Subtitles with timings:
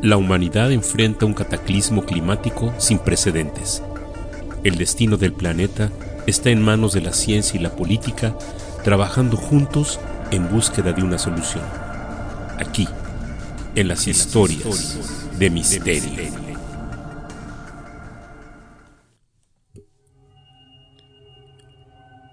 [0.00, 3.82] La humanidad enfrenta un cataclismo climático sin precedentes.
[4.62, 5.90] El destino del planeta
[6.28, 8.36] está en manos de la ciencia y la política,
[8.84, 9.98] trabajando juntos
[10.30, 11.64] en búsqueda de una solución.
[12.60, 12.86] Aquí,
[13.74, 16.32] en las historias de misterio.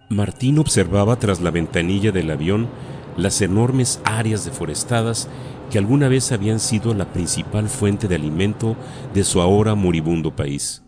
[0.10, 2.70] Martín observaba tras la ventanilla del avión
[3.18, 5.28] las enormes áreas deforestadas
[5.70, 8.76] que alguna vez habían sido la principal fuente de alimento
[9.14, 10.82] de su ahora moribundo país.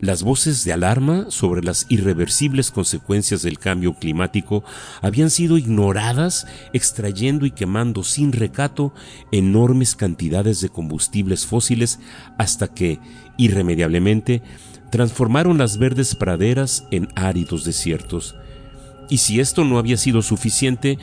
[0.00, 4.62] Las voces de alarma sobre las irreversibles consecuencias del cambio climático
[5.02, 8.92] habían sido ignoradas extrayendo y quemando sin recato
[9.32, 11.98] enormes cantidades de combustibles fósiles
[12.38, 13.00] hasta que,
[13.38, 14.40] irremediablemente,
[14.92, 18.36] transformaron las verdes praderas en áridos desiertos.
[19.10, 20.98] Y si esto no había sido suficiente,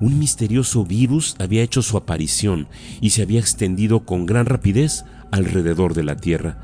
[0.00, 2.68] un misterioso virus había hecho su aparición
[3.00, 6.58] y se había extendido con gran rapidez alrededor de la Tierra.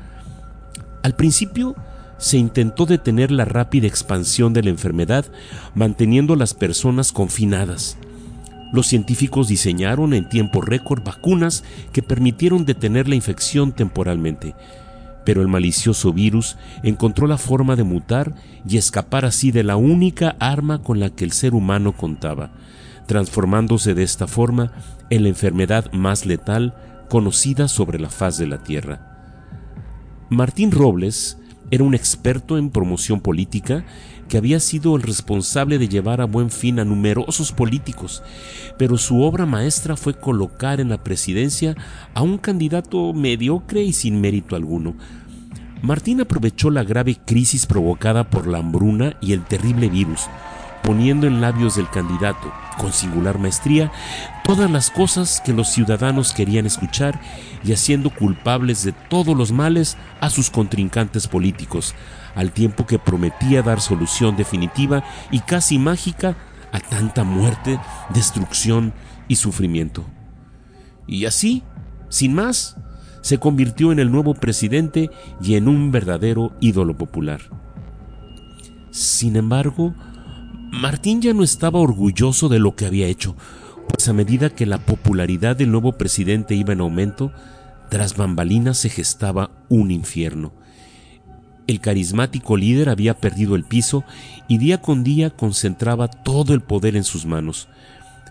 [1.03, 1.75] Al principio
[2.17, 5.25] se intentó detener la rápida expansión de la enfermedad
[5.73, 7.97] manteniendo a las personas confinadas.
[8.71, 14.55] Los científicos diseñaron en tiempo récord vacunas que permitieron detener la infección temporalmente,
[15.25, 18.33] pero el malicioso virus encontró la forma de mutar
[18.67, 22.51] y escapar así de la única arma con la que el ser humano contaba,
[23.07, 24.71] transformándose de esta forma
[25.09, 26.75] en la enfermedad más letal
[27.09, 29.07] conocida sobre la faz de la Tierra.
[30.29, 31.37] Martín Robles
[31.71, 33.85] era un experto en promoción política
[34.27, 38.23] que había sido el responsable de llevar a buen fin a numerosos políticos,
[38.77, 41.75] pero su obra maestra fue colocar en la presidencia
[42.13, 44.95] a un candidato mediocre y sin mérito alguno.
[45.81, 50.27] Martín aprovechó la grave crisis provocada por la hambruna y el terrible virus,
[50.83, 53.91] poniendo en labios del candidato, con singular maestría,
[54.43, 57.19] todas las cosas que los ciudadanos querían escuchar
[57.63, 61.95] y haciendo culpables de todos los males a sus contrincantes políticos,
[62.35, 66.35] al tiempo que prometía dar solución definitiva y casi mágica
[66.71, 67.79] a tanta muerte,
[68.13, 68.93] destrucción
[69.27, 70.05] y sufrimiento.
[71.07, 71.63] Y así,
[72.09, 72.77] sin más,
[73.21, 75.09] se convirtió en el nuevo presidente
[75.41, 77.41] y en un verdadero ídolo popular.
[78.89, 79.93] Sin embargo,
[80.71, 83.35] Martín ya no estaba orgulloso de lo que había hecho,
[83.89, 87.33] pues a medida que la popularidad del nuevo presidente iba en aumento,
[87.89, 90.53] tras bambalinas se gestaba un infierno.
[91.67, 94.05] El carismático líder había perdido el piso
[94.47, 97.67] y día con día concentraba todo el poder en sus manos.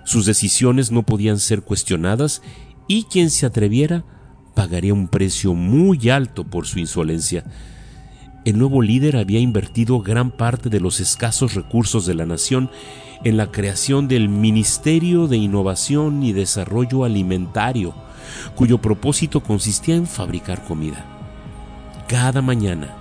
[0.05, 2.41] Sus decisiones no podían ser cuestionadas
[2.89, 4.05] y quien se atreviera
[4.55, 7.45] pagaría un precio muy alto por su insolencia
[8.45, 12.71] el nuevo líder había invertido gran parte de los escasos recursos de la nación
[13.23, 17.95] en la creación del Ministerio de Innovación y Desarrollo Alimentario,
[18.55, 21.05] cuyo propósito consistía en fabricar comida.
[22.09, 22.97] Cada mañana,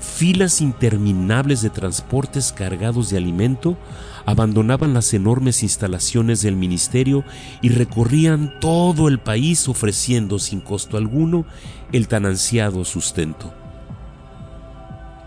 [0.00, 3.78] filas interminables de transportes cargados de alimento
[4.26, 7.24] abandonaban las enormes instalaciones del ministerio
[7.62, 11.46] y recorrían todo el país ofreciendo sin costo alguno
[11.90, 13.63] el tan ansiado sustento.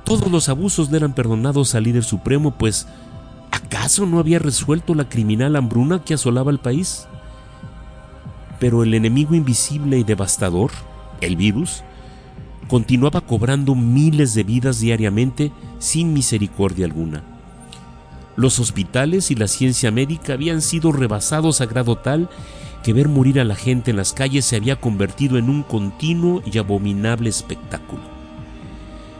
[0.07, 2.87] Todos los abusos le eran perdonados al líder supremo, pues
[3.51, 7.07] ¿acaso no había resuelto la criminal hambruna que asolaba el país?
[8.57, 10.71] Pero el enemigo invisible y devastador,
[11.19, 11.83] el virus,
[12.69, 17.21] continuaba cobrando miles de vidas diariamente sin misericordia alguna.
[18.37, 22.29] Los hospitales y la ciencia médica habían sido rebasados a grado tal
[22.81, 26.41] que ver morir a la gente en las calles se había convertido en un continuo
[26.49, 28.16] y abominable espectáculo.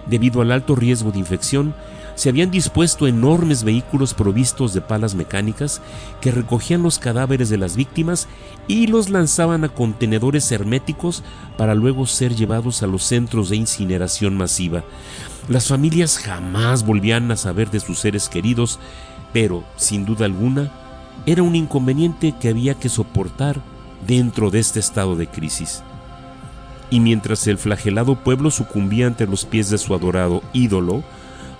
[0.09, 1.73] Debido al alto riesgo de infección,
[2.16, 5.81] se habían dispuesto enormes vehículos provistos de palas mecánicas
[6.19, 8.28] que recogían los cadáveres de las víctimas
[8.68, 11.23] y los lanzaban a contenedores herméticos
[11.57, 14.84] para luego ser llevados a los centros de incineración masiva.
[15.47, 18.79] Las familias jamás volvían a saber de sus seres queridos,
[19.31, 20.72] pero, sin duda alguna,
[21.25, 23.62] era un inconveniente que había que soportar
[24.07, 25.83] dentro de este estado de crisis
[26.89, 31.04] y mientras el flagelado pueblo sucumbía ante los pies de su adorado ídolo,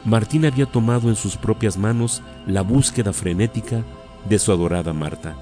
[0.06, 3.84] Martín había tomado en sus propias manos la búsqueda frenética
[4.30, 5.36] de su adorada Marta.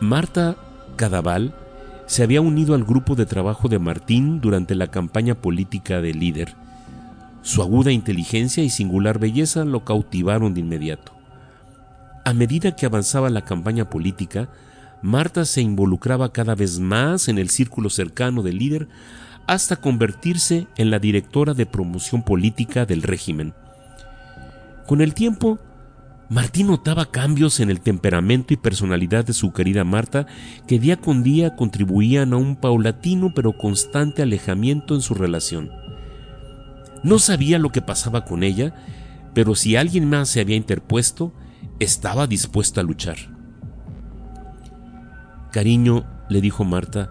[0.00, 0.56] Marta
[0.96, 1.54] Cadaval
[2.06, 6.54] se había unido al grupo de trabajo de Martín durante la campaña política del líder.
[7.42, 11.12] Su aguda inteligencia y singular belleza lo cautivaron de inmediato.
[12.24, 14.48] A medida que avanzaba la campaña política,
[15.02, 18.88] Marta se involucraba cada vez más en el círculo cercano del líder
[19.48, 23.54] hasta convertirse en la directora de promoción política del régimen.
[24.86, 25.58] Con el tiempo,
[26.28, 30.26] Martín notaba cambios en el temperamento y personalidad de su querida Marta
[30.66, 35.70] que día con día contribuían a un paulatino pero constante alejamiento en su relación.
[37.02, 38.74] No sabía lo que pasaba con ella,
[39.34, 41.34] pero si alguien más se había interpuesto,
[41.80, 43.41] estaba dispuesta a luchar.
[45.52, 47.10] Cariño, le dijo Marta,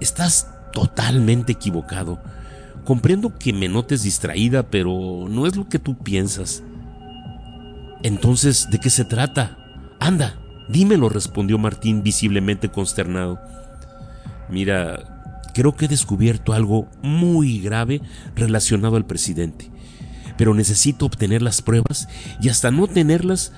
[0.00, 2.20] estás totalmente equivocado.
[2.84, 6.62] Comprendo que me notes distraída, pero no es lo que tú piensas.
[8.02, 9.58] Entonces, ¿de qué se trata?
[9.98, 10.38] Anda,
[10.68, 13.38] dímelo, respondió Martín visiblemente consternado.
[14.48, 18.00] Mira, creo que he descubierto algo muy grave
[18.34, 19.70] relacionado al presidente,
[20.38, 22.08] pero necesito obtener las pruebas
[22.40, 23.52] y hasta no tenerlas,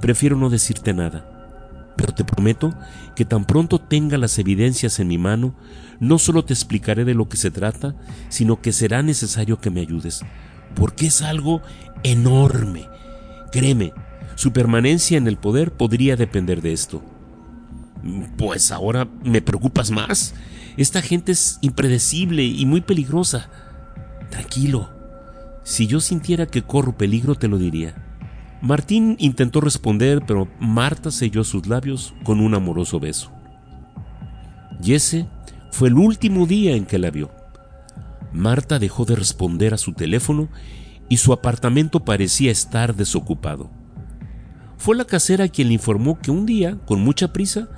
[0.00, 1.35] prefiero no decirte nada.
[1.96, 2.74] Pero te prometo
[3.14, 5.54] que tan pronto tenga las evidencias en mi mano,
[5.98, 7.94] no solo te explicaré de lo que se trata,
[8.28, 10.20] sino que será necesario que me ayudes,
[10.74, 11.62] porque es algo
[12.02, 12.86] enorme
[13.56, 13.92] Créeme,
[14.34, 17.02] su permanencia en el poder podría depender de esto.
[18.36, 20.34] Pues ahora me preocupas más.
[20.76, 23.48] Esta gente es impredecible y muy peligrosa.
[24.30, 24.90] Tranquilo.
[25.64, 27.94] Si yo sintiera que corro peligro, te lo diría.
[28.66, 33.30] Martín intentó responder, pero Marta selló sus labios con un amoroso beso.
[34.82, 35.28] Y ese
[35.70, 37.30] fue el último día en que la vio.
[38.32, 40.48] Marta dejó de responder a su teléfono
[41.08, 43.70] y su apartamento parecía estar desocupado.
[44.78, 47.68] Fue la casera quien le informó que un día, con mucha prisa,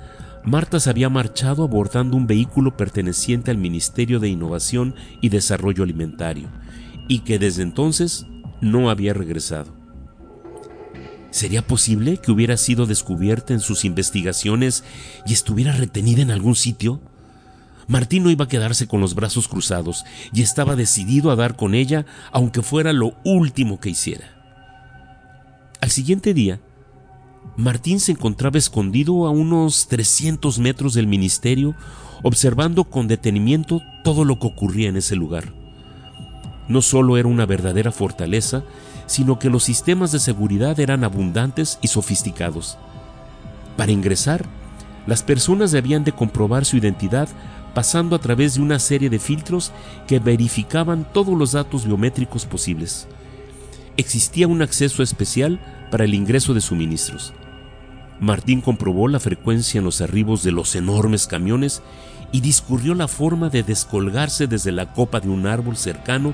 [0.43, 6.49] Marta se había marchado abordando un vehículo perteneciente al Ministerio de Innovación y Desarrollo Alimentario,
[7.07, 8.25] y que desde entonces
[8.59, 9.78] no había regresado.
[11.31, 14.83] ¿Sería posible que hubiera sido descubierta en sus investigaciones
[15.25, 17.01] y estuviera retenida en algún sitio?
[17.87, 21.73] Martín no iba a quedarse con los brazos cruzados y estaba decidido a dar con
[21.73, 24.35] ella aunque fuera lo último que hiciera.
[25.81, 26.59] Al siguiente día,
[27.57, 31.75] Martín se encontraba escondido a unos 300 metros del ministerio,
[32.23, 35.53] observando con detenimiento todo lo que ocurría en ese lugar.
[36.67, 38.63] No solo era una verdadera fortaleza,
[39.09, 42.77] sino que los sistemas de seguridad eran abundantes y sofisticados.
[43.75, 44.45] Para ingresar,
[45.07, 47.27] las personas debían de comprobar su identidad
[47.73, 49.71] pasando a través de una serie de filtros
[50.07, 53.07] que verificaban todos los datos biométricos posibles.
[53.97, 55.59] Existía un acceso especial
[55.89, 57.33] para el ingreso de suministros.
[58.19, 61.81] Martín comprobó la frecuencia en los arribos de los enormes camiones
[62.31, 66.33] y discurrió la forma de descolgarse desde la copa de un árbol cercano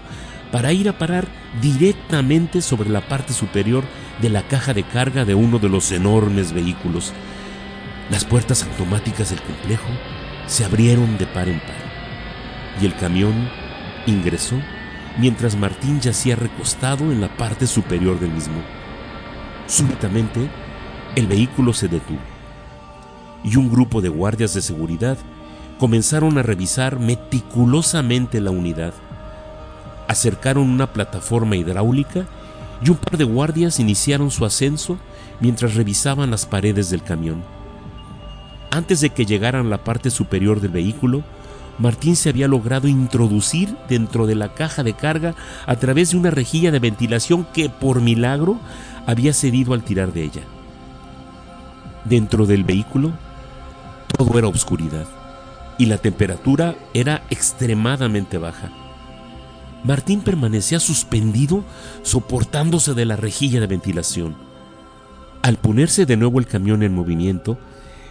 [0.51, 1.27] para ir a parar
[1.61, 3.83] directamente sobre la parte superior
[4.21, 7.13] de la caja de carga de uno de los enormes vehículos.
[8.09, 9.89] Las puertas automáticas del complejo
[10.47, 11.85] se abrieron de par en par
[12.81, 13.49] y el camión
[14.05, 14.55] ingresó
[15.17, 18.61] mientras Martín yacía recostado en la parte superior del mismo.
[19.67, 20.49] Súbitamente,
[21.15, 22.19] el vehículo se detuvo
[23.43, 25.17] y un grupo de guardias de seguridad
[25.79, 28.93] comenzaron a revisar meticulosamente la unidad.
[30.07, 32.25] Acercaron una plataforma hidráulica
[32.81, 34.97] y un par de guardias iniciaron su ascenso
[35.39, 37.43] mientras revisaban las paredes del camión.
[38.71, 41.23] Antes de que llegaran a la parte superior del vehículo,
[41.77, 45.35] Martín se había logrado introducir dentro de la caja de carga
[45.65, 48.59] a través de una rejilla de ventilación que por milagro
[49.05, 50.41] había cedido al tirar de ella.
[52.05, 53.11] Dentro del vehículo
[54.17, 55.05] todo era oscuridad
[55.77, 58.71] y la temperatura era extremadamente baja.
[59.83, 61.63] Martín permanecía suspendido
[62.01, 64.35] soportándose de la rejilla de ventilación.
[65.43, 67.59] Al ponerse de nuevo el camión en movimiento,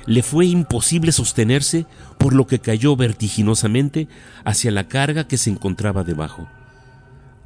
[0.07, 1.87] le fue imposible sostenerse,
[2.19, 4.09] por lo que cayó vertiginosamente
[4.45, 6.47] hacia la carga que se encontraba debajo.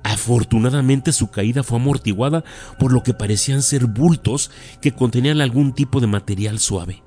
[0.03, 2.45] Afortunadamente su caída fue amortiguada
[2.79, 7.03] por lo que parecían ser bultos que contenían algún tipo de material suave.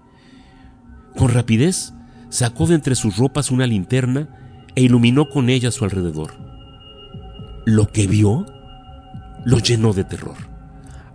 [1.16, 1.94] Con rapidez
[2.32, 4.28] sacó de entre sus ropas una linterna
[4.74, 6.34] e iluminó con ella su alrededor.
[7.66, 8.46] Lo que vio
[9.46, 10.38] lo llenó de terror.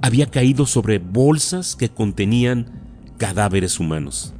[0.02, 2.70] Había caído sobre bolsas que contenían
[3.16, 4.34] cadáveres humanos.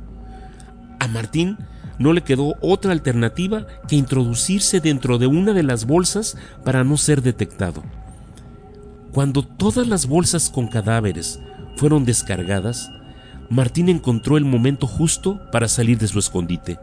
[1.00, 1.56] A Martín
[1.98, 6.98] no le quedó otra alternativa que introducirse dentro de una de las bolsas para no
[6.98, 7.82] ser detectado.
[9.12, 11.40] Cuando todas las bolsas con cadáveres
[11.76, 12.90] fueron descargadas,
[13.50, 16.78] Martín encontró el momento justo para salir de su escondite.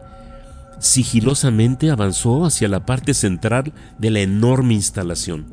[0.78, 5.46] Sigilosamente avanzó hacia la parte central de la enorme instalación.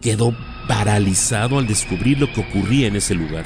[0.00, 0.34] Quedó
[0.68, 3.44] paralizado al descubrir lo que ocurría en ese lugar.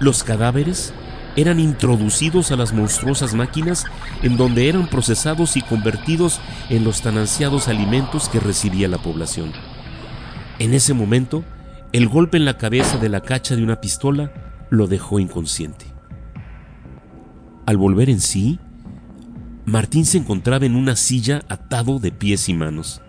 [0.00, 0.92] Los cadáveres
[1.36, 3.84] eran introducidos a las monstruosas máquinas
[4.22, 9.52] en donde eran procesados y convertidos en los tan ansiados alimentos que recibía la población.
[10.58, 11.44] En ese momento,
[11.92, 14.32] el golpe en la cabeza de la cacha de una pistola
[14.70, 15.86] lo dejó inconsciente.
[17.66, 18.58] Al volver en sí,
[19.66, 23.02] Martín se encontraba en una silla atado de pies y manos.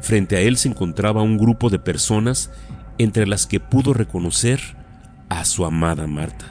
[0.00, 2.50] Frente a él se encontraba un grupo de personas
[2.98, 4.60] entre las que pudo reconocer
[5.28, 6.46] a su amada Marta.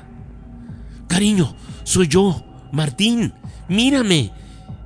[1.08, 3.34] Cariño, soy yo, Martín,
[3.68, 4.32] mírame.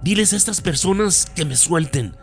[0.02, 2.16] Diles a estas personas que me suelten.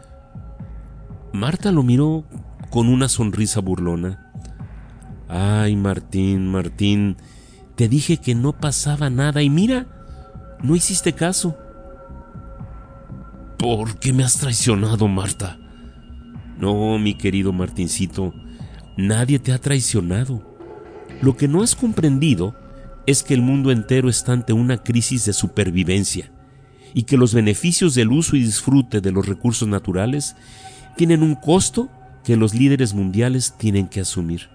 [1.33, 2.25] Marta lo miró
[2.71, 4.32] con una sonrisa burlona.
[5.35, 7.17] Ay, Martín, Martín,
[7.75, 9.87] te dije que no pasaba nada y mira,
[10.63, 11.57] no hiciste caso.
[13.57, 15.59] ¿Por qué me has traicionado, Marta?
[16.59, 18.35] No, mi querido Martincito,
[18.99, 20.43] nadie te ha traicionado.
[21.23, 22.55] Lo que no has comprendido
[23.07, 26.31] es que el mundo entero está ante una crisis de supervivencia
[26.93, 30.37] y que los beneficios del uso y disfrute de los recursos naturales
[30.99, 31.89] tienen un costo
[32.23, 34.51] que los líderes mundiales tienen que asumir.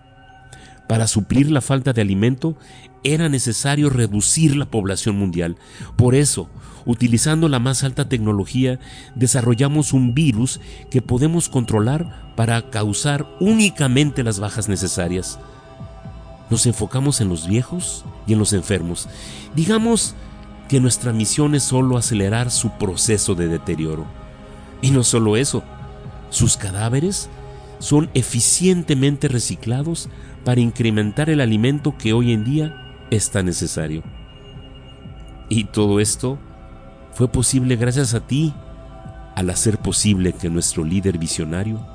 [0.87, 2.57] Para suplir la falta de alimento
[3.03, 5.57] era necesario reducir la población mundial.
[5.95, 6.49] Por eso,
[6.85, 8.79] utilizando la más alta tecnología,
[9.15, 15.39] desarrollamos un virus que podemos controlar para causar únicamente las bajas necesarias.
[16.49, 19.09] Nos enfocamos en los viejos y en los enfermos.
[19.55, 20.15] Digamos
[20.69, 24.05] que nuestra misión es solo acelerar su proceso de deterioro.
[24.81, 25.63] Y no solo eso,
[26.29, 27.29] sus cadáveres
[27.79, 30.09] son eficientemente reciclados
[30.47, 34.01] para incrementar el alimento que hoy en día es tan necesario.
[35.49, 36.39] Y todo esto
[37.11, 38.53] fue posible gracias a ti
[39.35, 41.85] al hacer posible que nuestro líder visionario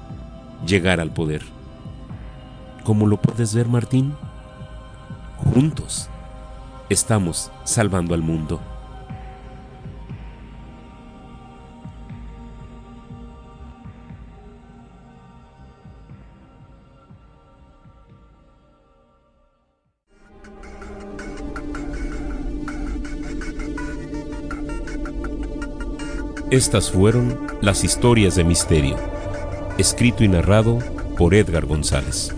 [0.66, 1.40] llegara al poder.
[2.84, 4.12] ¿Cómo lo puedes ver, Martín?
[5.54, 6.10] Juntos
[6.90, 8.60] estamos salvando al mundo.
[26.52, 28.98] Estas fueron las historias de misterio,
[29.78, 30.80] escrito y narrado
[31.16, 32.34] por Edgar González.